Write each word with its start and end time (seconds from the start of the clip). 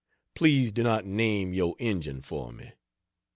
Please 0.33 0.71
do 0.71 0.81
not 0.81 1.05
name 1.05 1.53
your 1.53 1.75
Injun 1.77 2.23
for 2.23 2.51
me. 2.51 2.71